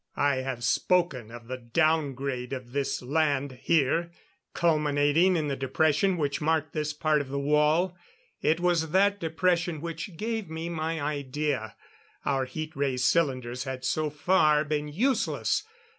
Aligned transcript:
I 0.17 0.37
have 0.37 0.63
spoken 0.63 1.29
of 1.29 1.45
the 1.47 1.59
down 1.59 2.15
grade 2.15 2.53
of 2.53 2.71
this 2.71 3.03
land 3.03 3.59
here, 3.61 4.09
culminating 4.55 5.35
in 5.35 5.47
the 5.47 5.55
depression 5.55 6.17
which 6.17 6.41
marked 6.41 6.73
this 6.73 6.91
part 6.91 7.21
of 7.21 7.27
the 7.29 7.37
wall. 7.37 7.95
It 8.41 8.59
was 8.59 8.89
that 8.93 9.19
depression 9.19 9.79
which 9.79 10.17
gave 10.17 10.49
me 10.49 10.69
my 10.69 10.99
idea. 10.99 11.75
Our 12.25 12.45
heat 12.45 12.75
ray 12.75 12.97
cylinders 12.97 13.65
had 13.65 13.85
so 13.85 14.09
far 14.09 14.63
been 14.65 14.87
useless. 14.87 15.65